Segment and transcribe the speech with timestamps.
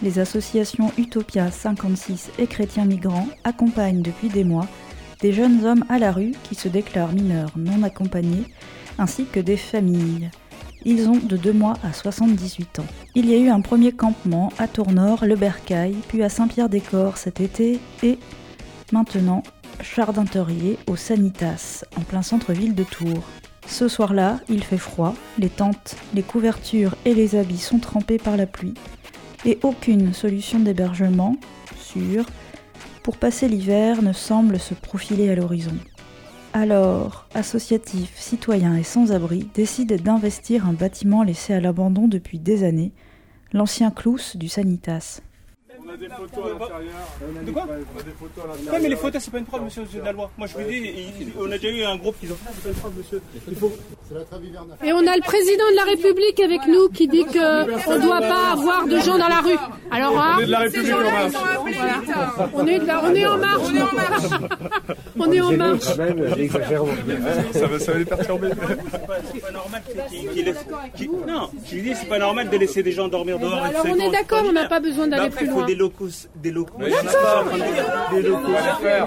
[0.00, 4.68] Les associations Utopia 56 et Chrétiens Migrants accompagnent depuis des mois
[5.20, 8.44] des jeunes hommes à la rue qui se déclarent mineurs non accompagnés,
[8.98, 10.30] ainsi que des familles.
[10.84, 12.86] Ils ont de 2 mois à 78 ans.
[13.16, 17.40] Il y a eu un premier campement à Tournord, le Bercail, puis à Saint-Pierre-des-Corps cet
[17.40, 18.20] été, et
[18.92, 19.42] maintenant
[19.82, 23.24] Chardinterier au Sanitas, en plein centre-ville de Tours.
[23.66, 28.36] Ce soir-là, il fait froid, les tentes, les couvertures et les habits sont trempés par
[28.36, 28.74] la pluie,
[29.44, 31.36] et aucune solution d'hébergement
[31.78, 32.26] sûre
[33.02, 35.76] pour passer l'hiver ne semble se profiler à l'horizon.
[36.52, 42.92] Alors, associatifs, citoyens et sans-abri décident d'investir un bâtiment laissé à l'abandon depuis des années,
[43.52, 45.20] l'ancien clous du Sanitas.
[45.88, 47.44] On a des photos à l'intérieur.
[47.46, 48.82] De quoi On a des photos à Ouais, l'intérieur.
[48.82, 50.30] mais les photos, c'est pas une preuve, monsieur, de la loi.
[50.36, 52.68] Moi, je vous dis, on a déjà eu un groupe qui ont fait, c'est pas
[52.68, 53.22] une preuve, monsieur.
[53.48, 53.72] Il faut.
[54.84, 58.20] Et on a le président de la République avec nous qui dit qu'on ne doit
[58.20, 59.58] pas avoir de gens dans la rue.
[59.90, 61.32] Alors là, On est de la République en marche.
[62.54, 63.62] on, est en marche.
[65.18, 65.84] on est en marche.
[67.52, 68.48] Ça va, ça va les perturber.
[69.32, 69.82] C'est pas, normal
[71.26, 73.54] Non, je lui dis, c'est pas normal de laisser des gens dormir dehors.
[73.54, 75.66] et Alors tout ça, on est d'accord, on n'a pas besoin d'aller plus loin.
[75.78, 76.08] Des locaux.
[76.36, 76.74] Des locaux.
[76.78, 77.44] Mais pas.
[78.12, 78.42] Des locaux.
[78.46, 79.06] On va les faire.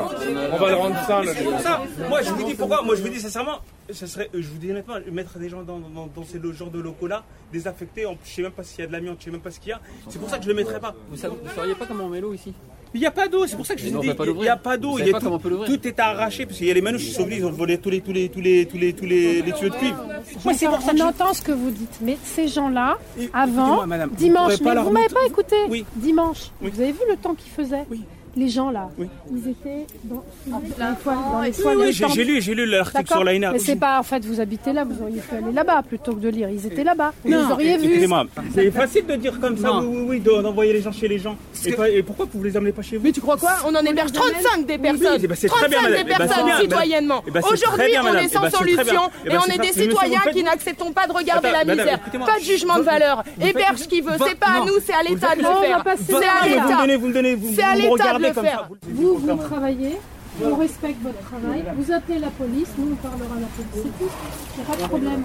[0.53, 0.95] On va le rendre.
[1.35, 1.81] C'est pour ça.
[2.09, 2.81] Moi, je vous dis pourquoi.
[2.81, 3.59] Moi, je vous dis sincèrement,
[3.91, 6.79] ce serait, je vous dis honnêtement, mettre des gens dans, dans, dans ces genres de
[6.79, 8.05] locaux-là, désaffectés.
[8.05, 9.51] En plus, je sais même pas s'il y a de l'amiante, je sais même pas
[9.51, 9.81] ce qu'il y a.
[10.09, 10.95] C'est pour ça que je le mettrais pas.
[11.09, 12.53] Vous ne sauriez pas comment on met l'eau ici?
[12.93, 14.57] Il n'y a pas d'eau, c'est pour ça que je vous dis, il n'y a
[14.57, 14.91] pas d'eau.
[14.91, 16.67] Vous il y a pas tout, comment on peut l'ouvrir tout est arraché parce qu'il
[16.67, 18.41] y a les manouches qui sont venus, ils ont volé tous les tous les tous
[18.41, 20.03] les tous les tous les, les tuyaux de cuivre.
[20.43, 22.97] Moi, c'est pour ça on que je- entend ce que vous dites, mais ces gens-là,
[23.33, 25.85] avant, madame, vous dimanche, pas mais vous m'avez pas écouté, Oui.
[25.95, 26.69] dimanche, Oui.
[26.73, 28.01] vous avez vu le temps qu'il faisait Oui.
[28.37, 29.07] Les gens là, Oui.
[29.29, 32.53] ils étaient dans, dans les toiles, dans les Oui, toiles oui, des j'ai lu, j'ai
[32.55, 33.51] lu l'article sur l'AINA.
[33.51, 36.19] Mais c'est pas, en fait, vous habitez là, vous auriez pu aller là-bas plutôt que
[36.21, 36.47] de lire.
[36.49, 37.11] Ils étaient là-bas.
[37.25, 37.85] Vous Non, les auriez vus.
[37.87, 38.25] Excusez-moi,
[38.55, 39.79] c'est facile de dire comme ça, Non.
[39.81, 41.35] oui, oui, oui, de- d'envoyer les gens chez les gens.
[41.65, 43.51] Et, pas- et pourquoi vous les amenez pas chez vous Mais tu crois quoi?
[43.65, 45.19] On en héberge 35 des personnes.
[45.21, 45.91] eh ben, très bien, 35 madame.
[45.91, 47.23] des Eh ben, personnes citoyennement.
[47.27, 49.73] Eh ben, Aujourd'hui, on est Eh sans ben, solution Eh et ben, on est des
[49.73, 51.99] citoyens qui n'acceptons pas de regarder la misère.
[51.99, 53.23] Pas de jugement de valeur.
[53.41, 54.13] Héberge qui veut.
[54.25, 55.83] C'est pas à nous, c'est à l'État de le faire.
[56.07, 56.77] C'est à Vous me l'État.
[56.81, 58.67] donnez, vous me donnez, vous, C'est à l'État de le faire.
[58.69, 58.87] ça.
[58.89, 59.97] Vous, vous travaillez,
[60.43, 63.97] on respecte votre travail, vous appelez la police, nous on parlera à la police, c'est
[63.99, 64.11] tout.
[64.55, 65.23] Il n'y a pas de problème.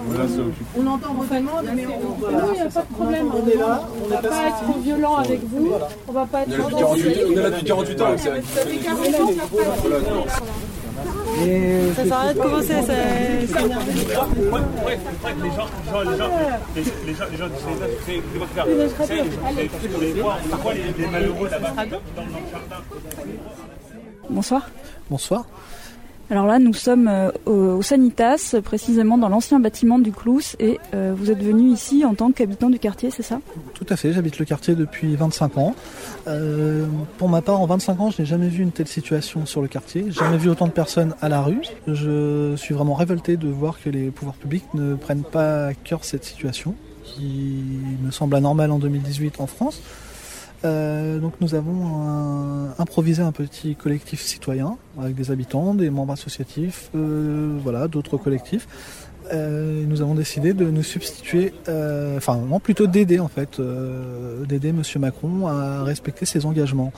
[0.77, 2.31] On entend vraiment, mais on...
[2.31, 3.31] Non, il n'y a pas de problème.
[3.33, 5.71] On est là, on ne va pas être violent avec vous,
[6.07, 6.49] on va pas être...
[6.51, 8.41] On est là depuis 48 ans, c'est vrai.
[11.95, 13.47] Ça s'arrête de commencer, c'est.
[24.29, 24.69] Bonsoir.
[25.09, 25.45] Bonsoir.
[26.29, 31.13] Alors là, nous sommes euh, au, Sanitas, précisément dans l'ancien bâtiment du Clous, et euh,
[31.15, 33.39] vous êtes venu ici en tant qu'habitant du quartier, c'est ça?
[33.73, 35.75] Tout à fait, j'habite le quartier depuis 25 ans.
[36.27, 36.85] Euh,
[37.17, 39.69] pour ma part, en 25 ans, je n'ai jamais vu une telle situation sur le
[39.69, 40.11] quartier.
[40.11, 41.61] Jamais vu autant de personnes à la rue.
[41.87, 46.03] Je suis vraiment révolté de voir que les pouvoirs publics ne prennent pas à cœur
[46.03, 47.63] cette situation, qui
[48.03, 49.81] me semble anormale en 2018 en France.
[50.65, 56.89] Euh, donc nous avons improvisé un petit collectif citoyen avec des habitants, des membres associatifs,
[56.95, 58.67] euh, voilà, d'autres collectifs.
[59.33, 63.59] Euh, nous avons décidé de nous substituer, euh, enfin non plutôt d'aider en fait,
[64.47, 66.93] d'aider Monsieur Macron à respecter ses engagements.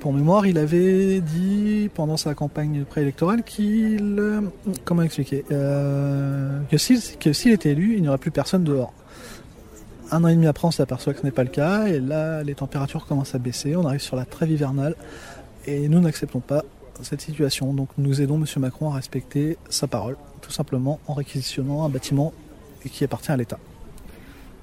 [0.00, 4.20] Pour mémoire, il avait dit pendant sa campagne préélectorale qu'il,
[4.84, 8.92] comment expliquer, que s'il était élu, il n'y aurait plus personne dehors.
[10.12, 12.42] Un an et demi après, on s'aperçoit que ce n'est pas le cas, et là,
[12.42, 14.94] les températures commencent à baisser, on arrive sur la trêve hivernale,
[15.66, 16.62] et nous n'acceptons pas
[17.02, 17.74] cette situation.
[17.74, 18.46] Donc nous aidons M.
[18.58, 22.32] Macron à respecter sa parole, tout simplement en réquisitionnant un bâtiment
[22.90, 23.58] qui appartient à l'État.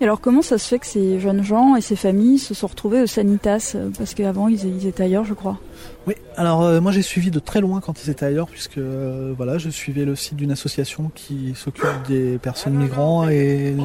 [0.01, 2.67] Et alors comment ça se fait que ces jeunes gens et ces familles se sont
[2.67, 5.59] retrouvés au Sanitas euh, Parce qu'avant, ils, étaient ailleurs, je crois?
[6.07, 9.33] Oui, alors euh, moi j'ai suivi de très loin quand ils étaient ailleurs, puisque euh,
[9.37, 13.75] voilà, je suivais le site d'une association qui s'occupe des personnes migrants et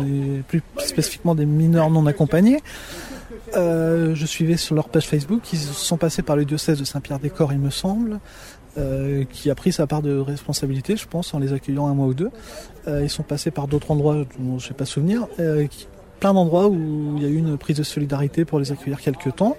[0.49, 2.61] plus spécifiquement des mineurs non accompagnés.
[3.55, 7.59] Je suivais sur leur page Facebook, ils sont passés par le diocèse de Saint-Pierre-des-Corps, il
[7.59, 8.19] me semble,
[9.31, 12.15] qui a pris sa part de responsabilité, je pense, en les accueillant un mois ou
[12.15, 12.31] deux.
[12.87, 15.27] Ils sont passés par d'autres endroits dont je n'ai pas souvenir.
[16.19, 19.37] Plein d'endroits où il y a eu une prise de solidarité pour les accueillir quelques
[19.37, 19.57] temps.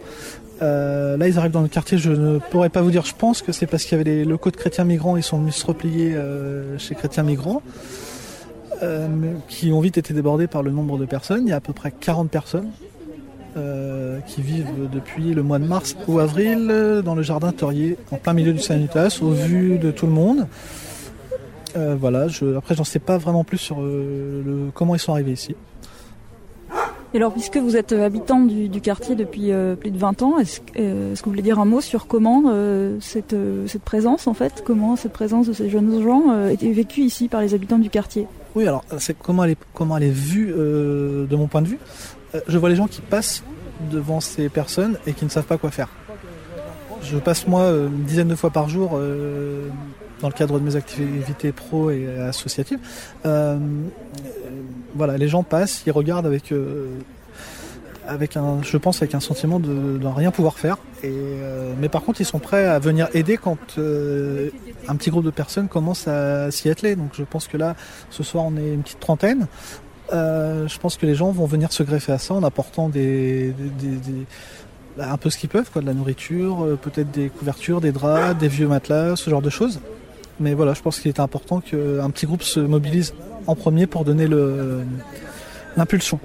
[0.61, 3.41] Euh, là, ils arrivent dans le quartier, je ne pourrais pas vous dire, je pense
[3.41, 5.65] que c'est parce qu'il y avait les locaux de chrétiens migrants, ils sont venus se
[5.65, 7.61] replier euh, chez chrétiens migrants,
[8.83, 9.07] euh,
[9.47, 11.47] qui ont vite été débordés par le nombre de personnes.
[11.47, 12.69] Il y a à peu près 40 personnes
[14.25, 18.31] qui vivent depuis le mois de mars ou avril dans le jardin Torier, en plein
[18.31, 20.47] milieu du Sanitas, au vu de tout le monde.
[21.75, 23.83] Voilà, je, après j'en sais pas vraiment plus sur
[24.73, 25.57] comment ils sont arrivés ici.
[27.13, 30.37] Et alors, puisque vous êtes euh, habitant du, quartier depuis euh, plus de 20 ans,
[30.37, 33.35] est-ce euh, est-ce que vous voulez dire un mot sur comment euh, cette,
[33.83, 37.55] présence, en fait, comment cette présence de ces jeunes gens était vécue ici par les
[37.55, 38.27] habitants du quartier?
[38.55, 41.79] Oui, alors c'est comment elle est, est vue de mon point de vue.
[42.47, 43.43] Je vois les gens qui passent
[43.91, 45.89] devant ces personnes et qui ne savent pas quoi faire.
[47.01, 48.99] Je passe moi une dizaine de fois par jour
[50.21, 52.79] dans le cadre de mes activités pro et associatives.
[54.95, 56.87] Voilà, les gens passent, ils regardent avec, euh,
[58.07, 60.77] avec un, je pense avec un sentiment de, de rien pouvoir faire.
[61.03, 64.49] Euh, mais par contre, ils sont prêts à venir aider quand euh,
[64.87, 66.95] un petit groupe de personnes commence à s'y atteler.
[66.95, 67.75] Donc je pense que là,
[68.09, 69.47] ce soir, on est une petite trentaine.
[70.11, 72.99] Je pense que les gens vont venir se greffer à ça en apportant bah,
[75.11, 78.47] un peu ce qu'ils peuvent, quoi, de la nourriture, peut-être des couvertures, des draps, des
[78.47, 79.79] vieux matelas, ce genre de choses.
[80.39, 83.13] Mais voilà, je pense qu'il est important qu'un petit groupe se mobilise
[83.49, 84.27] en premier pour donner
[85.75, 86.19] l'impulsion.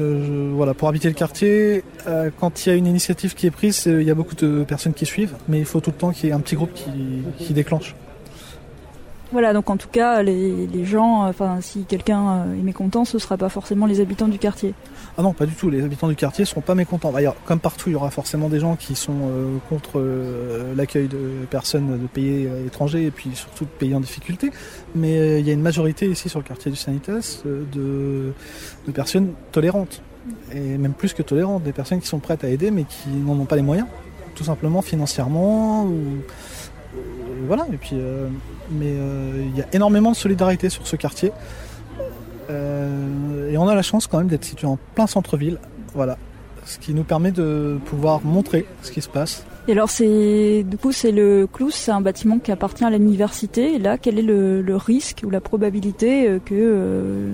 [0.00, 3.52] Euh, voilà, pour habiter le quartier, euh, quand il y a une initiative qui est
[3.52, 5.96] prise, euh, il y a beaucoup de personnes qui suivent, mais il faut tout le
[5.96, 6.72] temps qu'il y ait un petit groupe
[7.38, 7.94] qui déclenche.
[9.32, 13.18] Voilà, donc en tout cas, les, gens, euh, enfin, si quelqu'un euh, est mécontent, ce
[13.18, 14.74] sera pas forcément les habitants du quartier.
[15.16, 15.70] Ah non, pas du tout.
[15.70, 17.10] Les habitants du quartier seront pas mécontents.
[17.10, 20.04] D'ailleurs, comme partout, il y aura forcément des gens qui sont euh, contre
[20.76, 24.50] l'accueil de personnes de pays étrangers et puis surtout de pays en difficulté.
[24.94, 28.32] Mais il y a une majorité ici sur le quartier du Sanitas de,
[28.86, 30.02] de personnes tolérantes.
[30.52, 33.38] Et même plus que tolérantes, des personnes qui sont prêtes à aider mais qui n'en
[33.38, 33.88] ont pas les moyens.
[34.34, 35.88] Tout simplement financièrement
[37.46, 37.66] voilà.
[37.72, 38.28] Et puis, euh,
[38.70, 41.32] mais euh, il y a énormément de solidarité sur ce quartier.
[42.50, 45.58] Euh, et on a la chance quand même d'être situé en plein centre-ville.
[45.94, 46.18] Voilà.
[46.66, 49.44] Ce qui nous permet de pouvoir montrer ce qui se passe.
[49.68, 53.74] Et alors, c'est du coup, c'est le Clous, c'est un bâtiment qui appartient à l'université.
[53.74, 57.30] Et là, quel est le, le risque ou la probabilité que euh,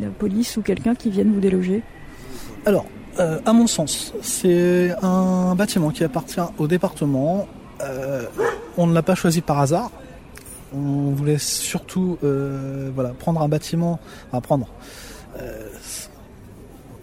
[0.00, 1.82] la police ou quelqu'un qui vienne vous déloger?
[2.66, 2.86] Alors,
[3.20, 7.46] euh, à mon sens, c'est un bâtiment qui appartient au département.
[7.82, 8.24] Euh,
[8.76, 9.90] on ne l'a pas choisi par hasard.
[10.74, 14.68] On voulait surtout euh, prendre un bâtiment, enfin prendre,
[15.40, 15.68] euh,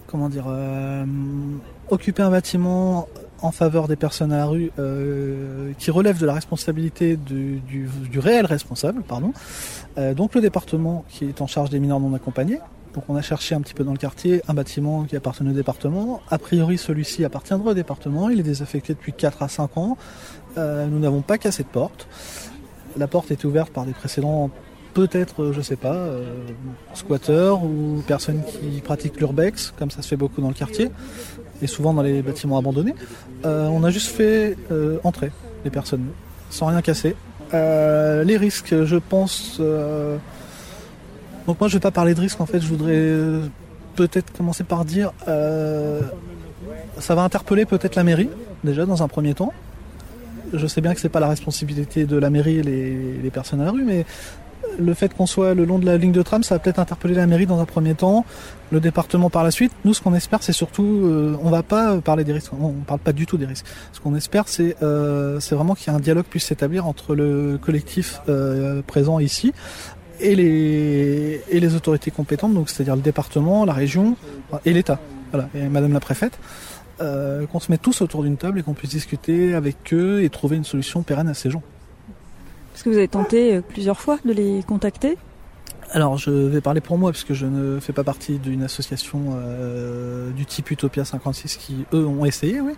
[0.08, 1.06] comment dire, euh,
[1.90, 3.08] occuper un bâtiment
[3.42, 4.72] en faveur des personnes à la rue
[5.80, 7.90] qui relève de la responsabilité du,
[8.20, 9.34] réel responsable, pardon.
[10.16, 12.60] Donc le département qui est en charge des mineurs non accompagnés.
[12.94, 15.54] Donc on a cherché un petit peu dans le quartier un bâtiment qui appartenait au
[15.54, 16.22] département.
[16.30, 18.30] A priori celui-ci appartiendra au département.
[18.30, 19.98] Il est désaffecté depuis 4 à 5 ans.
[20.58, 22.08] Euh, nous n'avons pas cassé de porte.
[22.98, 24.50] La porte était ouverte par des précédents,
[24.94, 26.26] peut-être, euh, je sais pas, euh,
[26.94, 30.92] squatteurs ou personnes qui pratiquent l'urbex, comme ça se fait beaucoup dans le quartier,
[31.62, 32.96] et souvent dans les bâtiments abandonnés.
[33.44, 34.58] On a juste fait
[35.04, 35.32] entrer
[35.64, 36.08] les personnes,
[36.50, 37.16] sans rien casser.
[37.54, 39.60] Les risques, je pense.
[41.48, 42.42] Donc moi, je vais pas parler de risques.
[42.42, 43.16] En fait, je voudrais
[43.96, 45.12] peut-être commencer par dire,
[47.00, 48.30] ça va interpeller peut-être la mairie
[48.64, 49.54] déjà dans un premier temps.
[50.54, 53.66] Je sais bien que c'est pas la responsabilité de la mairie et les, personnes à
[53.66, 54.06] la rue, mais
[54.80, 57.14] le fait qu'on soit le long de la ligne de tram, ça va peut-être interpeller
[57.14, 58.26] la mairie dans un premier temps,
[58.72, 59.72] le département par la suite.
[59.86, 62.84] Nous, ce qu'on espère, c'est surtout, euh, on va pas parler des risques, on on
[62.86, 63.66] parle pas du tout des risques.
[63.92, 67.16] Ce qu'on espère, c'est euh, c'est vraiment qu'il y ait un dialogue puisse s'établir entre
[67.16, 69.54] le collectif euh, présent ici
[70.22, 74.16] et les, et les autorités compétentes, donc c'est-à-dire le département, la région
[74.66, 75.00] et l'État,
[75.32, 76.38] voilà, et Madame la préfète,
[77.02, 80.30] euh, qu'on se mette tous autour d'une table et qu'on puisse discuter avec eux et
[80.30, 81.64] trouver une solution pérenne à ces gens.
[82.76, 85.18] Est-ce que vous avez tenté euh, plusieurs fois de les contacter?
[85.94, 90.32] Alors, je vais parler pour moi, puisque je ne fais pas partie d'une association euh,
[90.32, 92.74] du type Utopia 56 qui, eux, ont essayé, oui.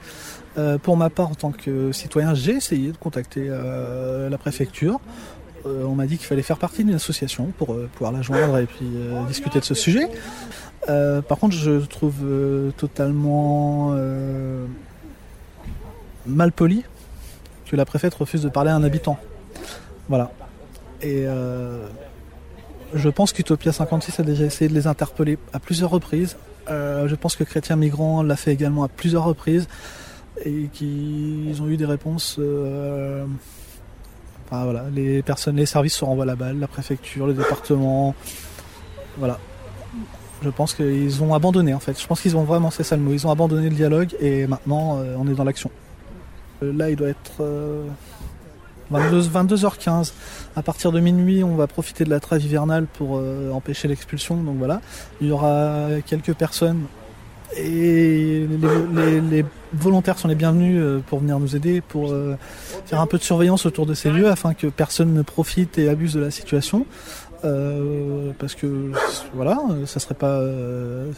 [0.58, 5.00] Euh, pour ma part, en tant que citoyen, j'ai essayé de contacter euh, la préfecture.
[5.65, 8.58] Euh, on m'a dit qu'il fallait faire partie d'une association pour euh, pouvoir la joindre
[8.58, 10.10] et puis euh, discuter de ce sujet.
[10.86, 12.25] Par contre, je trouve
[12.75, 13.96] totalement
[16.25, 16.84] mal poli
[17.65, 19.17] que la préfète refuse de parler à un habitant.
[20.10, 20.32] Voilà.
[21.01, 21.25] Et
[22.93, 26.36] je pense qu'Utopia 56 a déjà essayé de les interpeller à plusieurs reprises.
[26.67, 29.70] Je pense que Chrétien Migrant l'a fait également à plusieurs reprises
[30.43, 32.38] et qu'ils ont eu des réponses.
[34.51, 38.15] Euh, voilà, les personnes, les services se renvoient la balle, la préfecture, le département.
[39.17, 39.39] Voilà.
[40.43, 42.00] Je pense qu'ils ont abandonné en fait.
[42.00, 44.45] Je pense qu'ils ont vraiment, c'est ça le mot, ils ont abandonné le dialogue et
[44.45, 45.71] maintenant euh, on est dans l'action.
[46.62, 47.85] Euh, Là il doit être euh,
[48.91, 49.21] 22,
[49.55, 50.12] 22h15.
[50.55, 54.35] À partir de minuit on va profiter de la trêve hivernale pour euh, empêcher l'expulsion.
[54.35, 54.81] Donc voilà,
[55.21, 56.81] il y aura quelques personnes
[57.57, 58.48] et
[59.29, 62.36] les, volontaires sont les bienvenus euh, pour venir nous aider, pour euh,
[62.86, 65.89] faire un peu de surveillance autour de ces lieux afin que personne ne profite et
[65.89, 66.86] abuse de la situation.
[67.45, 68.91] Euh, parce que
[69.33, 70.41] voilà, ça serait pas,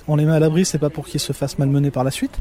[0.08, 2.38] on les met à l'abri, c'est pas pour qu'ils se fassent malmener par la suite.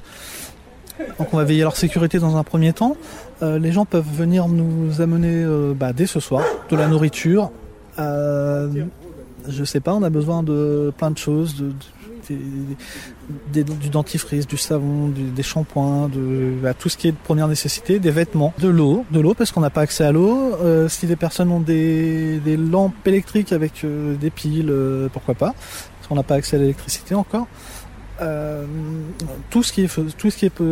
[1.19, 2.97] Donc on va veiller à leur sécurité dans un premier temps.
[3.43, 7.51] Les gens peuvent venir nous amener bah, dès ce soir de la nourriture.
[7.99, 11.63] Je sais pas, on a besoin de plein de choses,
[12.31, 16.11] du dentifrice, du savon, des shampoings,
[16.79, 19.61] tout ce qui est de première nécessité, des vêtements, de l'eau, de l'eau parce qu'on
[19.61, 20.55] n'a pas accès à l'eau.
[20.63, 25.55] Euh, si des personnes ont des, lampes électriques avec euh, des piles, euh, pourquoi pas
[25.97, 27.47] Parce qu'on n'a pas accès à l'électricité encore.
[29.51, 30.63] Tout ce qui est tout ce qui est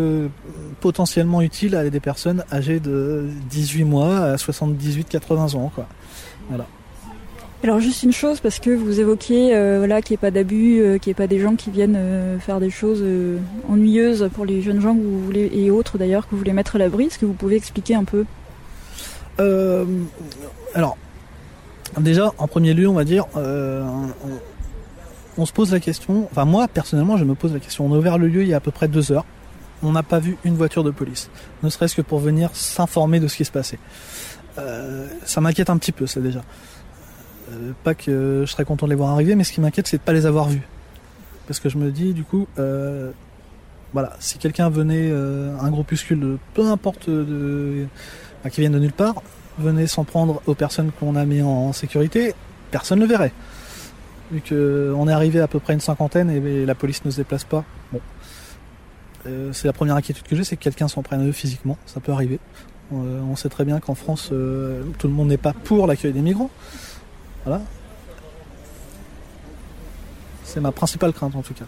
[0.81, 5.87] potentiellement utile à des personnes âgées de 18 mois à 78 80 ans quoi.
[6.49, 6.67] Voilà.
[7.65, 10.81] Alors juste une chose, parce que vous évoquiez euh, voilà, qu'il n'y ait pas d'abus,
[10.81, 13.39] euh, qu'il n'y ait pas des gens qui viennent euh, faire des choses euh,
[13.69, 14.97] ennuyeuses pour les jeunes gens
[15.33, 17.05] et autres d'ailleurs, que vous voulez mettre à l'abri.
[17.05, 18.25] Est-ce que vous pouvez expliquer un peu?
[20.75, 20.97] Alors,
[21.99, 23.27] déjà, en premier lieu, on va dire,
[25.37, 27.87] on, se pose la question, enfin moi, personnellement, je me pose la question.
[27.87, 29.25] On a ouvert le lieu il y a à peu près deux heures.
[29.85, 31.29] On n'a pas vu une voiture de police,
[31.63, 33.79] ne serait-ce que pour venir s'informer de ce qui se passait.
[35.25, 36.43] Ça m'inquiète un petit peu, ça déjà.
[37.51, 39.99] Euh, pas que je serais content de les voir arriver, mais ce qui m'inquiète, c'est
[39.99, 40.63] de pas les avoir vus.
[41.47, 43.11] Parce que je me dis, du coup, euh,
[43.93, 47.09] voilà, si quelqu'un venait, euh, un groupuscule, de- peu importe
[48.51, 49.17] qui viennent de nulle part,
[49.59, 52.35] venait s'en prendre aux personnes qu'on a mis en sécurité,
[52.71, 53.33] personne ne le verrait.
[54.31, 57.45] Vu qu'on est arrivé à peu près une cinquantaine et la police ne se déplace
[57.45, 58.01] pas, bon.
[59.53, 62.01] C'est la première inquiétude que j'ai, c'est que quelqu'un s'en prenne à eux physiquement, ça
[62.01, 62.41] peut arriver.
[62.93, 66.51] On sait très bien qu'en France, tout le monde n'est pas pour l'accueil des migrants.
[67.45, 67.61] Voilà.
[70.45, 71.65] C'est ma principale crainte en tout cas,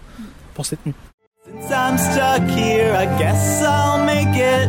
[0.55, 0.95] pour cette nuit.
[1.47, 4.69] Since I'm stuck here, I guess I'll make it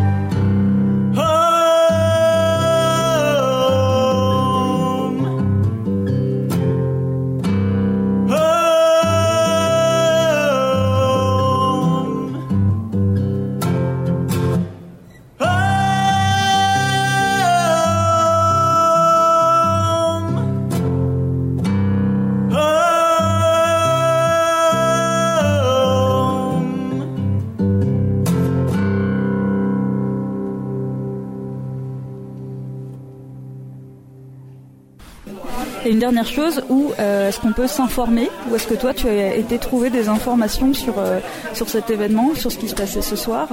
[36.06, 38.30] dernière chose, où euh, est-ce qu'on peut s'informer?
[38.50, 41.20] Ou est-ce que toi, tu as été trouver des informations sur, euh,
[41.54, 43.48] sur cet événement, sur ce qui se passait ce soir?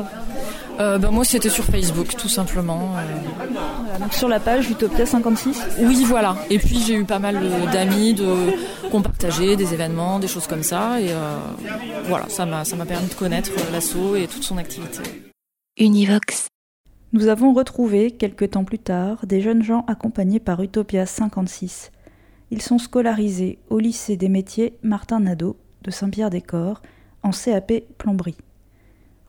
[0.78, 2.90] Euh, ben, moi, c'était sur Facebook, tout simplement.
[2.98, 3.02] euh.
[3.84, 6.36] Voilà, donc sur la page Utopia 56 Oui, voilà.
[6.50, 7.36] Et puis, j'ai eu pas mal
[7.72, 8.26] d'amis de...
[8.88, 11.00] qui ont partagé des événements, des choses comme ça.
[11.00, 11.38] Et euh,
[12.08, 15.00] voilà, ça m'a ça m'a permis de connaître l'assaut et toute son activité.
[15.78, 16.48] Univox.
[17.14, 21.90] Nous avons retrouvé, quelques temps plus tard, des jeunes gens accompagnés par Utopia 56.
[22.52, 26.82] Ils sont scolarisés au lycée des métiers Martin Nadeau de Saint-Pierre-des-Corps
[27.22, 28.36] en CAP plomberie.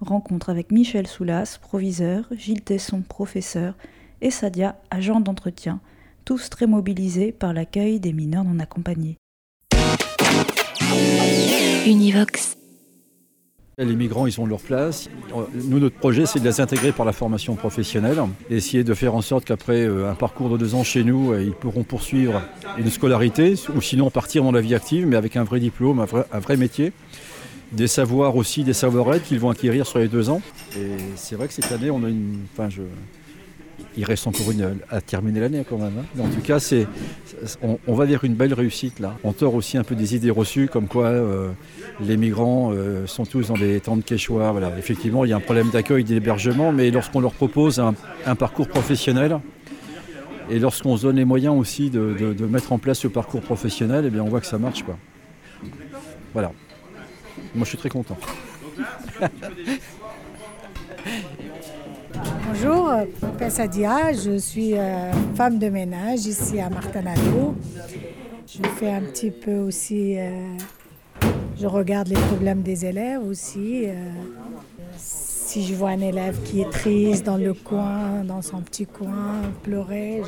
[0.01, 3.75] Rencontre avec Michel Soulas, proviseur, Gilles Tesson, professeur,
[4.19, 5.79] et Sadia, agent d'entretien,
[6.25, 9.15] tous très mobilisés par l'accueil des mineurs non accompagnés.
[11.85, 12.57] Univox.
[13.79, 15.09] Les migrants, ils ont leur place.
[15.55, 18.17] Nous, notre projet, c'est de les intégrer par la formation professionnelle,
[18.51, 21.41] essayer de faire en sorte qu'après euh, un parcours de deux ans chez nous, euh,
[21.41, 22.43] ils pourront poursuivre
[22.77, 26.39] une scolarité, ou sinon partir dans la vie active, mais avec un vrai diplôme, un
[26.39, 26.93] vrai, métier.
[27.71, 30.43] Des savoirs aussi, des savoir-être qu'ils vont acquérir sur les deux ans.
[30.77, 32.41] Et c'est vrai que cette année, on a une.
[33.95, 35.93] Il reste encore une à terminer l'année quand même.
[35.99, 36.21] hein.
[36.21, 36.57] En tout cas,
[37.87, 39.15] on, va vers une belle réussite là.
[39.23, 41.49] On tord aussi un peu des idées reçues comme quoi euh,
[42.01, 44.51] les migrants euh, sont tous dans des tentes quechua.
[44.51, 44.71] Voilà.
[44.79, 49.39] Effectivement, il y a un problème d'accueil, d'hébergement, mais lorsqu'on leur propose un, parcours professionnel
[50.49, 53.41] et lorsqu'on se donne les moyens aussi de, de- de mettre en place ce parcours
[53.41, 54.83] professionnel, eh bien, on voit que ça marche.
[56.33, 56.51] Voilà.
[57.53, 58.17] Moi, je suis très content.
[62.47, 63.05] Bonjour, euh,
[64.13, 67.55] je suis euh, femme de ménage ici à Martinado.
[68.47, 70.57] Je fais un petit peu aussi, euh,
[71.59, 73.85] je regarde les problèmes des élèves aussi.
[73.87, 73.93] euh,
[74.97, 79.41] si je vois un élève qui est triste dans le coin, dans son petit coin,
[79.61, 80.23] pleurer,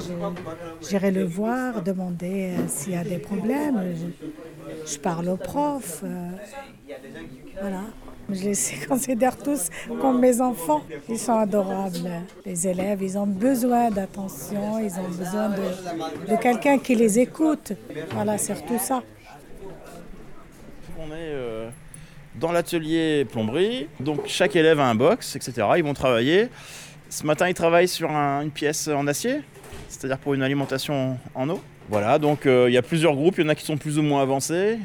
[0.87, 3.81] j'irai le voir, demander s'il y a des problèmes.
[3.95, 6.01] Je- je parle aux profs.
[6.03, 6.29] euh,
[7.59, 7.81] voilà.
[8.31, 9.69] Je les considère tous
[10.01, 10.83] comme mes enfants.
[11.07, 12.09] Ils sont adorables.
[12.45, 17.73] Les élèves, ils ont besoin d'attention, ils ont besoin de, quelqu'un qui les écoute.
[18.11, 19.03] Voilà, c'est surtout ça.
[20.97, 21.69] On est euh,
[22.39, 25.67] dans l'atelier plomberie, donc chaque élève a un box, etc.
[25.77, 26.49] Ils vont travailler.
[27.09, 29.41] Ce matin, ils travaillent sur un- une pièce en acier,
[29.87, 31.61] c'est-à-dire pour une alimentation en eau.
[31.89, 33.99] Voilà, donc euh, il y a plusieurs groupes, il y en a qui sont plus
[33.99, 34.79] ou moins avancés.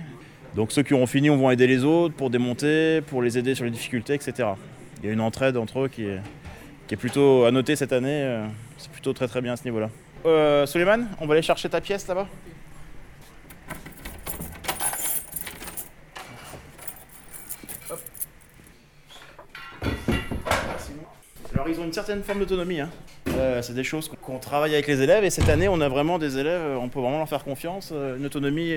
[0.57, 3.54] Donc ceux qui auront fini, on va aider les autres pour démonter, pour les aider
[3.54, 4.49] sur les difficultés, etc.
[5.02, 8.23] Il y a une entraide entre eux qui est, plutôt à noter cette année.
[8.25, 9.90] euh, C'est plutôt très très bien à ce niveau-là.
[10.26, 12.26] Euh, Suleiman, on va aller chercher ta pièce là-bas
[21.54, 22.80] Alors ils ont une certaine forme d'autonomie.
[22.80, 22.90] hein.
[23.37, 26.19] Euh, c'est des choses qu'on- travaille avec les élèves et cette année on a vraiment
[26.19, 27.92] des élèves, euh, on peut vraiment leur faire confiance.
[27.92, 28.73] Une autonomie,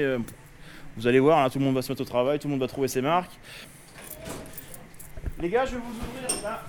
[0.98, 2.62] vous allez voir, hein, tout le monde va se mettre au travail, tout le monde
[2.62, 3.32] va trouver ses marques.
[5.40, 5.92] Les gars, je vais vous
[6.28, 6.64] ouvrir là.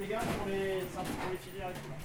[0.00, 1.88] Les gars, pour les, pour les filières et tout.
[1.90, 1.96] là.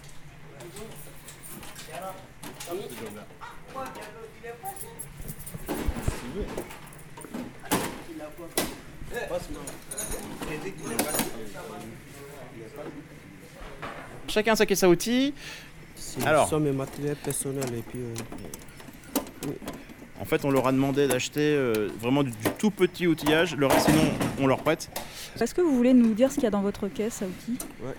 [14.28, 15.34] Et Chacun sa caisse à outils.
[16.26, 18.00] Alors, Ce sont mes matériels personnels et puis.
[18.00, 19.52] euh,
[20.24, 23.58] en fait, on leur a demandé d'acheter euh, vraiment du, du tout petit outillage.
[23.58, 24.04] Le reste, sinon,
[24.40, 24.90] on leur prête.
[25.38, 27.58] Est-ce que vous voulez nous dire ce qu'il y a dans votre caisse à outils
[27.84, 27.94] ouais,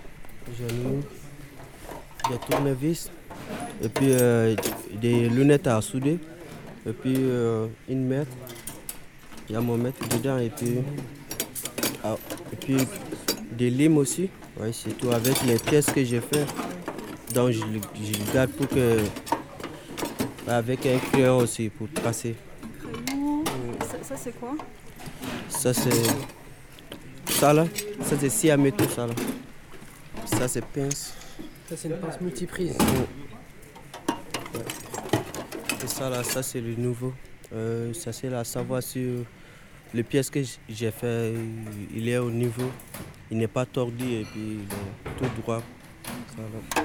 [0.58, 3.10] j'en ai des tournevis
[3.82, 4.56] et puis euh,
[5.02, 6.18] des lunettes à souder
[6.86, 8.30] et puis euh, une mètre.
[9.50, 10.78] Il y a mon mètre dedans et puis,
[12.02, 12.16] ah,
[12.54, 12.78] et puis
[13.52, 14.30] des limes aussi.
[14.58, 16.46] Ouais, c'est tout avec les pièces que j'ai fait.
[17.34, 18.96] Donc je, je le garde pour que.
[20.46, 22.36] Avec un crayon aussi pour tracer.
[23.80, 24.54] Ça, ça, c'est quoi
[25.48, 25.90] Ça c'est.
[27.30, 27.66] Ça là,
[28.02, 29.14] ça c'est scie à métaux ça là.
[30.26, 31.14] Ça c'est pince.
[31.68, 32.76] Ça, c'est une pince multiprise.
[34.54, 34.60] Ouais.
[35.82, 37.14] Et ça là, ça c'est le nouveau.
[37.52, 39.24] Euh, ça c'est la savoir sur
[39.94, 41.32] les pièces que j'ai fait,
[41.94, 42.70] il est au niveau.
[43.30, 45.62] Il n'est pas tordu et puis il est tout droit.
[46.36, 46.84] Ça, là.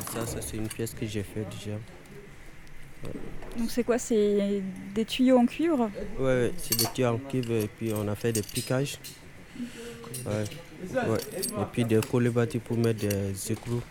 [0.00, 1.76] Et ça, ça c'est une pièce que j'ai fait déjà.
[3.58, 4.62] Donc c'est quoi C'est
[4.94, 8.14] des tuyaux en cuivre Ouais, ouais, c'est des tuyaux en cuivre et puis on a
[8.14, 8.98] fait des piquages.
[10.26, 10.44] Ouais,
[10.94, 11.18] ouais.
[11.60, 13.82] Et puis des colébati pour mettre des écrous.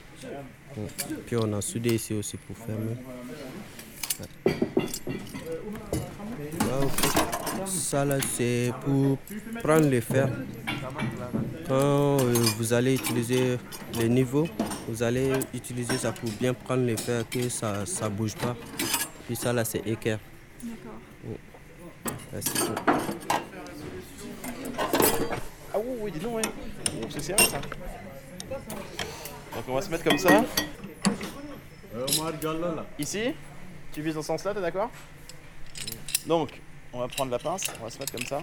[1.25, 2.95] Puis on a soudé ici aussi pour fermer.
[7.65, 9.17] Ça là, c'est pour
[9.61, 10.29] prendre les fers.
[11.67, 13.57] Quand euh, vous allez utiliser
[13.99, 14.47] les niveaux,
[14.87, 18.55] vous allez utiliser ça pour bien prendre les fers, que ça ne bouge pas.
[19.25, 20.19] Puis ça là, c'est équerre.
[20.63, 22.75] Ouais, c'est tout.
[25.73, 26.41] Ah oui, oui, dis donc, ouais.
[26.45, 27.61] Oh, c'est serré ça.
[29.55, 30.43] Donc on va se mettre comme ça.
[32.97, 33.33] Ici,
[33.91, 34.89] tu vises dans ce sens-là, t'es d'accord?
[36.25, 36.59] Donc,
[36.93, 38.41] on va prendre la pince, on va se mettre comme ça.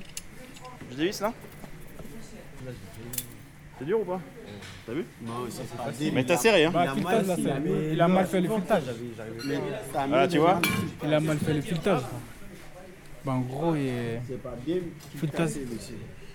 [0.90, 1.32] Je dévisse là
[3.78, 4.20] C'est dur ou pas?
[4.88, 5.04] T'as vu
[6.14, 6.86] Mais t'as serré, hein Bah,
[7.92, 8.82] il a mal fait le filetage.
[10.08, 10.60] Voilà, tu vois
[11.04, 12.00] Il a mal fait le filetage.
[13.24, 13.90] Bah, en gros, il.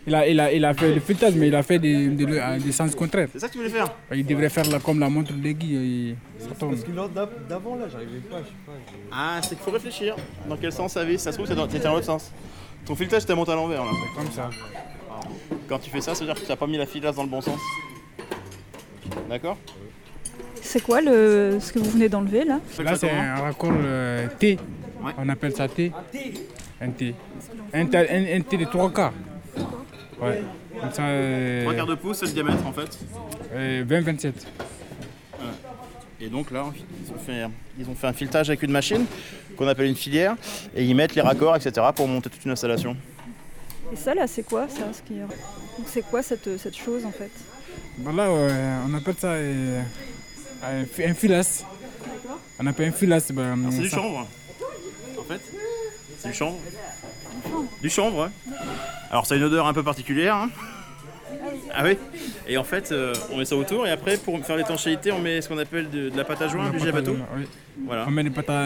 [0.05, 2.25] Il a, il, a, il a fait le filetage, mais il a fait des, des,
[2.63, 3.29] des sens contraires.
[3.31, 6.75] C'est ça que tu voulais faire Il devrait faire là, comme la montre ça tourne.
[6.75, 6.91] Parce que
[7.49, 8.73] d'avant là, j'arrivais pas, je sais pas.
[9.11, 10.15] Ah, c'est qu'il faut réfléchir.
[10.47, 12.31] Dans quel sens ça vise Ça se trouve, c'est dans- l'autre sens.
[12.85, 13.91] Ton filetage, t'es monté à l'envers là.
[14.15, 14.49] Comme ça.
[15.69, 17.23] Quand tu fais ça, ça veut dire que tu n'as pas mis la filasse dans
[17.23, 17.59] le bon sens.
[19.29, 19.57] D'accord
[20.61, 21.57] C'est quoi le...
[21.59, 24.57] ce que vous venez d'enlever là Là, c'est un raccord euh, T.
[25.17, 25.91] On appelle ça T.
[26.81, 27.15] Un T.
[27.73, 29.13] Un, T- un- un T de 3 quarts.
[30.21, 30.41] Ouais.
[30.79, 31.03] Comme ça.
[31.03, 32.97] euh, 3 quarts de pouce, c'est le diamètre en fait.
[33.53, 34.31] euh, 20-27.
[36.21, 36.65] Et donc là,
[37.05, 37.43] ils ont, fait,
[37.77, 39.05] ils ont fait un filetage avec une machine
[39.57, 40.35] qu'on appelle une filière
[40.73, 41.85] et ils mettent les raccords, etc.
[41.93, 42.95] pour monter toute une installation.
[43.91, 45.19] Et ça là, c'est quoi ça ce qui...
[45.19, 45.31] Donc
[45.87, 47.29] c'est quoi cette, cette chose en fait?
[47.99, 49.81] Bah là, euh, on appelle ça euh,
[50.63, 51.65] un, fi- un filasse.
[52.59, 53.31] On appelle un filasse.
[53.31, 54.27] bah, Alors, C'est du chanvre.
[55.19, 55.41] En fait,
[56.19, 56.57] c'est du chanvre.
[57.81, 58.55] Du chanvre, ouais.
[59.11, 60.35] Alors ça a une odeur un peu particulière.
[60.35, 60.49] hein.
[61.73, 61.97] Ah oui
[62.47, 65.41] Et en fait, euh, on met ça autour et après, pour faire l'étanchéité, on met
[65.41, 67.47] ce qu'on appelle de, de la pâte à joint, du pâte oui.
[67.85, 68.05] Voilà.
[68.07, 68.65] On met des pâtes à,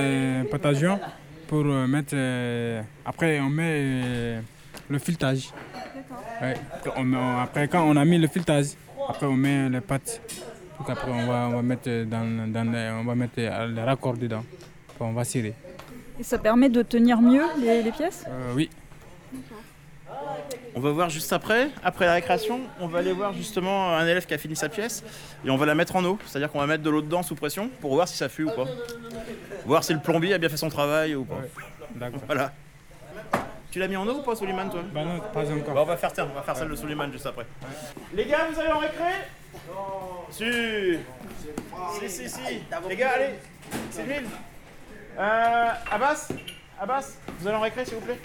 [0.49, 0.99] pâtes à joint
[1.47, 2.09] pour euh, mettre.
[2.13, 4.41] euh, après, on met euh,
[4.89, 5.49] le filetage.
[6.41, 6.55] Ouais.
[6.97, 8.67] On- après, quand on a mis le filetage,
[9.07, 10.21] après on met les pâtes.
[10.77, 14.17] Donc après, on va, on va mettre dans, dans les, on va mettre les raccords
[14.17, 14.43] dedans.
[14.89, 15.55] Après, on va serrer.
[16.19, 18.25] Et ça permet de tenir mieux les, les pièces?
[18.27, 18.69] Euh, oui.
[20.75, 24.27] On va voir juste après, après la récréation, on va aller voir justement un élève
[24.27, 25.03] qui a fini sa pièce
[25.43, 26.19] et on va la mettre en eau.
[26.27, 28.51] C'est-à-dire qu'on va mettre de l'eau dedans sous pression pour voir si ça fuit ou
[28.51, 28.65] pas.
[29.65, 31.41] Voir si le plombier a bien fait son travail ou pas.
[31.95, 32.21] D'accord.
[32.27, 32.53] Voilà.
[33.71, 35.73] Tu l'as mis en eau ou pas, Soliman, toi Bah non, pas encore.
[35.73, 37.45] Bah, on va faire tiens, on va faire celle de Soliman juste après.
[38.13, 39.13] Les gars, vous allez en récré
[40.29, 40.99] Si.
[41.99, 42.61] Si, si, si.
[42.87, 43.35] Les gars, allez.
[43.91, 44.25] Sylvie.
[45.19, 46.29] Euh, Abbas
[46.79, 48.19] Abbas, vous allez en récré, s'il vous plaît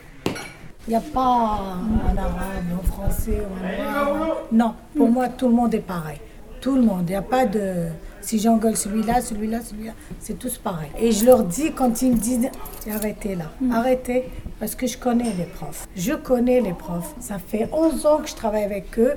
[0.86, 4.36] Il n'y a pas un arabe, un français un noir.
[4.52, 6.20] Non, pour moi, tout le monde est pareil.
[6.62, 7.04] Tout le monde.
[7.08, 7.88] Il n'y a pas de.
[8.22, 10.88] Si j'engueule celui-là, celui-là, celui-là, c'est tous pareil.
[10.98, 12.48] Et je leur dis quand ils me disent
[12.90, 15.86] arrêtez là, arrêtez, parce que je connais les profs.
[15.96, 17.14] Je connais les profs.
[17.18, 19.14] Ça fait 11 ans que je travaille avec eux.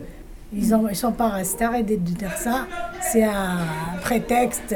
[0.52, 1.66] Ils ne ils sont pas restés.
[1.66, 2.66] Arrêtez de dire ça.
[3.12, 3.60] C'est un
[4.02, 4.74] prétexte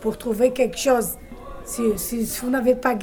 [0.00, 1.16] pour trouver quelque chose.
[1.64, 2.94] Si, si- si vous n'avez pas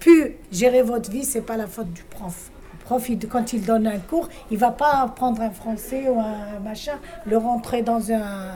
[0.00, 2.50] pu gérer votre vie, c'est pas la faute du prof.
[2.84, 6.20] Le prof, il- quand il donne un cours, il va pas prendre un français ou
[6.20, 6.92] un machin,
[7.26, 8.52] le rentrer dans un,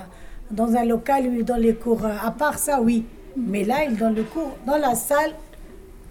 [0.50, 2.04] dans un local, lui donne les cours.
[2.04, 3.06] À part ça, oui.
[3.36, 5.32] Mais là, il donne le cours dans la salle,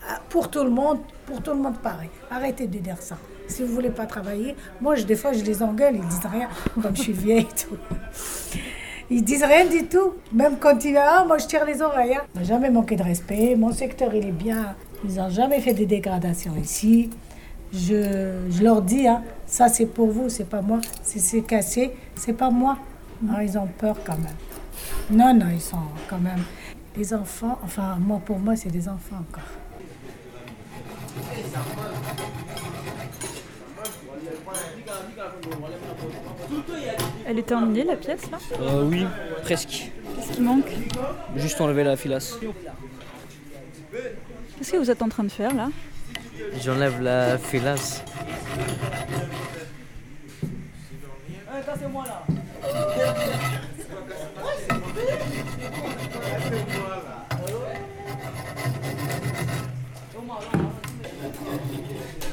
[0.09, 2.09] ah, pour tout le monde, pour tout le monde pareil.
[2.31, 3.17] Arrêtez de dire ça.
[3.47, 6.47] Si vous voulez pas travailler, moi, des fois, je les engueule, ils disent rien,
[6.81, 7.77] comme je suis vieille et tout.
[9.09, 10.13] Ils disent rien du tout.
[10.33, 12.15] Même quand ils ah, moi je tire les oreilles.
[12.15, 12.23] hein.
[12.35, 13.55] N'a jamais manqué de respect.
[13.55, 14.75] Mon secteur, il est bien.
[15.05, 17.09] Ils n'ont jamais fait des dégradations ici.
[17.77, 20.79] Je, je leur dis, hein, ça c'est pour vous, c'est pas moi.
[21.03, 22.79] Si c'est cassé, c'est pas moi.
[23.31, 24.35] Ah, ils ont peur quand même.
[25.11, 25.77] Non, non, ils sont
[26.09, 26.43] quand même
[26.95, 27.59] des enfants.
[27.63, 29.43] Enfin, moi pour moi, c'est des enfants encore.
[37.25, 38.39] Elle est terminée la pièce là?
[38.59, 39.05] Euh, oui,
[39.43, 39.91] presque.
[40.15, 40.71] Qu'est-ce qui manque?
[41.35, 42.37] Juste enlever la filasse.
[44.57, 45.69] Qu'est-ce que vous êtes en train de faire là?
[46.63, 48.03] J'enlève la filasse.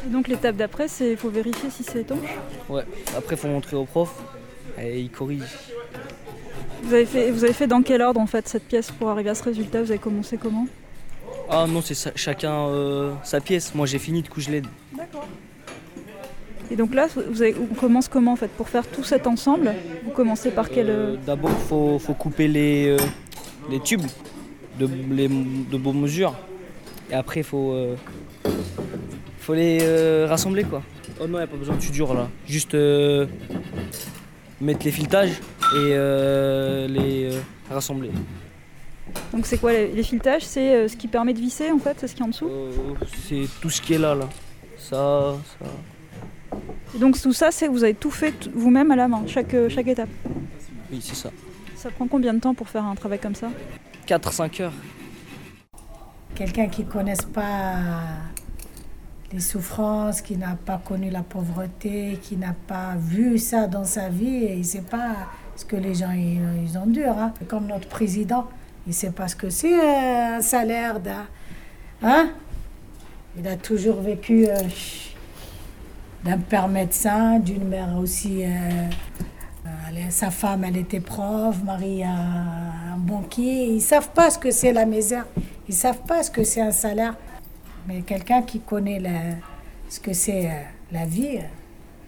[0.07, 2.19] Et donc l'étape d'après, c'est il faut vérifier si c'est étanche.
[2.69, 2.85] Ouais,
[3.17, 4.11] après faut montrer au prof
[4.79, 5.43] et il corrige.
[6.83, 9.31] Vous avez, fait, vous avez fait dans quel ordre en fait cette pièce pour arriver
[9.31, 9.83] à ce résultat?
[9.83, 10.67] Vous avez commencé comment?
[11.51, 13.75] Ah non, c'est chacun euh, sa pièce.
[13.75, 14.67] Moi j'ai fini, du coup je l'aide.
[14.97, 15.27] D'accord.
[16.71, 19.75] Et donc là, vous avez- on commence comment en fait Pour faire tout cet ensemble,
[20.05, 20.89] vous commencez par quel...
[20.89, 22.97] Euh, D'abord, faut, faut couper les, euh,
[23.71, 24.01] les tubes
[24.79, 26.35] de, les- de bonnes mesures.
[27.11, 27.97] Et après, faut, euh,
[29.39, 30.83] faut les euh, rassembler quoi.
[31.21, 32.29] Oh non, il a pas besoin de dur là.
[32.49, 33.27] Juste euh,
[34.61, 37.39] mettre les filetages et euh, les euh,
[37.71, 38.11] rassembler.
[39.33, 40.43] Donc c'est quoi les, les filetages?
[40.45, 42.51] C'est euh, ce qui permet de visser en fait C'est ce qui est en dessous?
[43.29, 44.29] C'est tout ce qui est là là.
[44.79, 45.67] Ça, ça.
[46.95, 49.69] Et donc tout ça, c'est vous avez tout fait vous-même à la main, chaque, euh,
[49.69, 50.09] chaque étape?
[50.93, 51.31] Oui, c'est ça.
[51.77, 53.51] Ça prend combien de temps pour faire un travail comme ça?
[54.07, 54.73] 4-5 heures.
[56.35, 57.75] Quelqu'un qui ne connaisse pas
[59.33, 64.09] les souffrances, qui n'a pas connu la pauvreté, qui n'a pas vu ça dans sa
[64.09, 65.13] vie, et il ne sait pas
[65.57, 67.19] ce que les gens ils, ils endurent.
[67.19, 67.33] hein.
[67.49, 68.47] Comme notre président,
[68.87, 71.27] il sait pas ce que c'est euh, un salaire d'un...
[72.03, 72.31] Hein?
[73.39, 74.57] Il a toujours vécu euh,
[76.25, 78.45] d'un père médecin, d'une mère aussi...
[78.45, 78.49] euh,
[80.11, 83.67] sa femme, elle était prof, Marie a un banquier.
[83.69, 85.25] Ils ne savent pas ce que c'est la misère.
[85.69, 87.15] Ils ne savent pas ce que c'est un salaire.
[87.87, 89.01] Mais quelqu'un qui connaît
[89.89, 90.51] ce que c'est
[90.93, 91.39] la vie,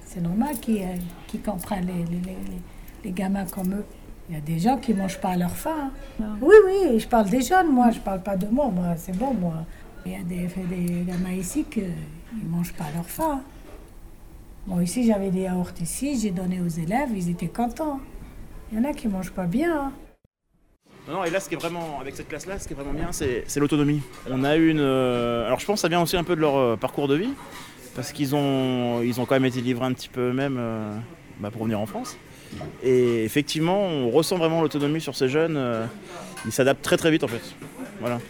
[0.06, 2.62] c'est normal qu'il euh, qu'il comprenne les, les- les- les-
[3.04, 3.84] les gamins comme eux.
[4.28, 5.90] Il y a des gens qui ne mangent pas à leur faim.
[6.20, 6.36] hein.
[6.40, 8.68] Oui, oui, je parle des jeunes, moi, je ne parle pas de moi.
[8.68, 9.64] Moi, c'est bon, moi.
[10.04, 13.40] Il y a des, des gamins ici qui ne mangent pas à leur faim.
[14.66, 18.00] Bon, ici, j'avais des yaourts ici, j'ai donné aux élèves, ils étaient contents.
[18.72, 19.76] Il y en a qui mangent pas bien.
[19.80, 19.92] hein.
[21.08, 22.92] Non, non, et là, ce qui est vraiment, avec cette classe-là, ce qui est vraiment
[22.92, 24.02] bien, c'est c'est l'autonomie.
[24.28, 24.80] On a une.
[24.80, 27.14] euh, alors, je pense que ça vient aussi un peu de leur euh, parcours de
[27.14, 27.32] vie,
[27.94, 30.96] parce qu'ils ont, ils ont quand même été livrés un petit peu eux-mêmes euh,
[31.38, 32.16] bah, pour venir en France.
[32.82, 35.56] Et effectivement, on ressent vraiment l'autonomie sur ces jeunes.
[35.56, 35.84] euh,
[36.44, 37.42] ils s'adaptent très très vite en fait.
[38.00, 38.20] Voilà.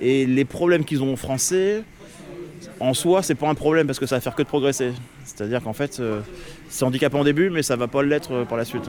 [0.00, 1.82] Et les problèmes qu'ils ont en français,
[2.80, 4.92] en soi, c'est pas un problème parce que ça va faire que de progresser.
[5.24, 6.20] C'est-à-dire qu'en fait, euh,
[6.68, 8.84] c'est handicapant au début, mais ça va pas l'être euh, par la suite.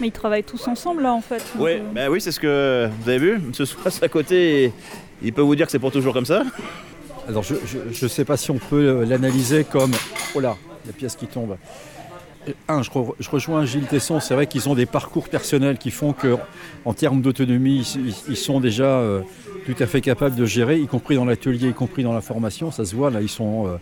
[0.00, 1.38] Mais ils travaillent tous ensemble là en fait.
[1.54, 3.34] donc, Oui, euh, bah oui, c'est ce que vous avez vu.
[3.34, 3.52] M.
[3.52, 4.72] Souas à côté, et
[5.22, 6.42] il peut vous dire que c'est pour toujours comme ça.
[7.28, 7.54] Alors je
[8.04, 9.92] ne sais pas si on peut l'analyser comme
[10.34, 11.56] oh là, la pièce qui tombe.
[12.68, 12.90] Un, je,
[13.30, 16.36] rejoins Gilles Tesson, c'est vrai qu'ils ont des parcours personnels qui font que,
[16.84, 17.86] en termes d'autonomie,
[18.28, 19.22] ils, sont déjà euh,
[19.66, 22.70] tout à fait capables de gérer, y compris dans l'atelier, y compris dans la formation.
[22.70, 23.68] Ça se voit, là, ils sont.
[23.68, 23.76] Euh,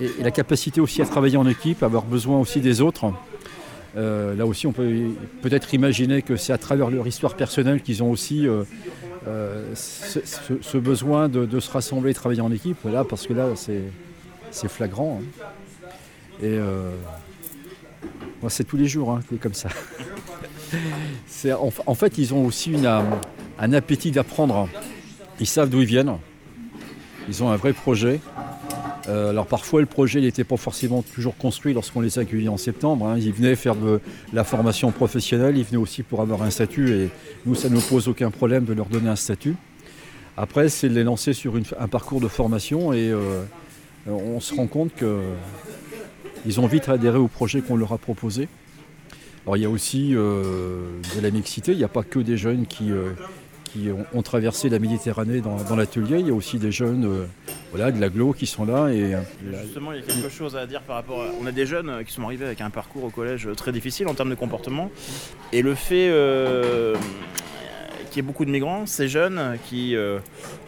[0.00, 3.12] et, la capacité aussi à travailler en équipe, avoir besoin aussi des autres.
[3.96, 4.90] Euh, là aussi, on peut
[5.42, 8.46] peut-être imaginer que c'est à travers leur histoire personnelle qu'ils ont aussi
[9.74, 12.78] ce, besoin de, de, se rassembler et travailler en équipe.
[12.84, 15.20] Là, parce que là, c'est flagrant.
[15.20, 15.46] Hein.
[16.42, 16.58] Et
[18.48, 19.68] c'est tous les jours, hein, comme ça.
[21.86, 24.68] en, fait, ils ont aussi une, un appétit d'apprendre.
[25.40, 26.16] Ils savent d'où ils viennent.
[27.28, 28.20] Ils ont un vrai projet.
[29.08, 33.06] Euh, alors parfois le projet n'était pas forcément toujours construit lorsqu'on les accueillait en septembre.
[33.06, 33.18] Hein.
[33.18, 34.00] Ils venaient faire de
[34.32, 37.08] la formation professionnelle, ils venaient aussi pour avoir un statut et
[37.44, 39.56] nous ça ne nous pose aucun problème de leur donner un statut.
[40.36, 43.42] Après c'est de les lancer sur un parcours de formation et euh,
[44.06, 45.02] on se rend compte
[46.42, 48.48] qu'ils ont vite adhéré au projet qu'on leur a proposé.
[49.44, 50.84] Alors il y a aussi euh,
[51.16, 53.10] de la mixité, il n'y a pas que des jeunes qui, euh,
[53.64, 57.24] qui ont, traversé la Méditerranée dans, l'atelier, il y a aussi des jeunes euh,
[57.72, 58.88] voilà, de l'aglo qui sont là.
[58.90, 59.16] Et,
[59.64, 61.26] Justement, il y a quelque chose à dire par rapport à...
[61.40, 64.14] On a des jeunes qui sont arrivés avec un parcours au collège très difficile en
[64.14, 64.92] termes de comportement.
[65.52, 66.12] Et le fait
[68.10, 69.96] qu'il y ait beaucoup de migrants, ces jeunes qui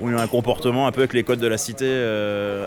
[0.01, 1.87] ont eu un comportement un peu avec les codes de la cité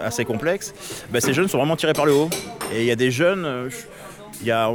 [0.03, 0.73] assez complexe,
[1.09, 2.29] ben, ces jeunes sont vraiment tirés par le haut.
[2.73, 3.69] Et il y a des jeunes,
[4.41, 4.69] il y a,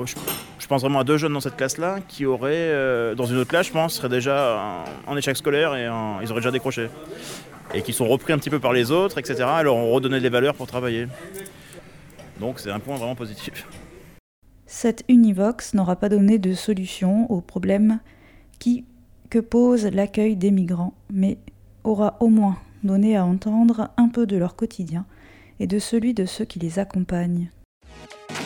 [0.59, 3.51] je, pense vraiment à deux jeunes dans cette classe-là qui auraient, euh, dans une autre
[3.51, 5.85] classe, je pense, seraient déjà en, échec scolaire et
[6.23, 6.89] ils auraient déjà décroché.
[7.75, 9.47] Et qui sont repris un petit peu par les autres, etc.
[9.61, 11.07] Et leur ont redonné des valeurs pour travailler.
[12.41, 13.67] Donc c'est un point vraiment positif.
[14.67, 18.01] Cette Univox n'aura pas donné de solution aux problèmes
[18.59, 18.85] qui,
[19.31, 21.39] que pose l'accueil des migrants, mais
[21.85, 25.05] aura au moins donné à entendre un peu de leur quotidien
[25.61, 27.51] et de celui de ceux qui les accompagnent.
[27.95, 28.42] Thank you.